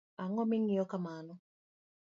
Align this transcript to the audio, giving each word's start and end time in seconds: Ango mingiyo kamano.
Ango 0.23 0.43
mingiyo 0.49 0.83
kamano. 0.91 1.33